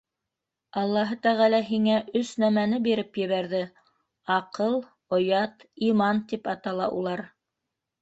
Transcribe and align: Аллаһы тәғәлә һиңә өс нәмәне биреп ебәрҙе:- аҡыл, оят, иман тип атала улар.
Аллаһы 0.83 1.17
тәғәлә 1.27 1.59
һиңә 1.67 1.97
өс 2.21 2.31
нәмәне 2.45 2.81
биреп 2.89 3.21
ебәрҙе:- 3.23 3.61
аҡыл, 4.41 4.77
оят, 5.21 5.71
иман 5.93 6.27
тип 6.35 6.55
атала 6.59 6.93
улар. 7.01 7.29